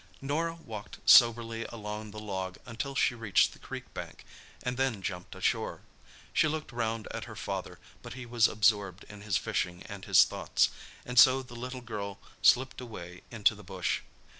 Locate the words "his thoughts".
10.05-10.69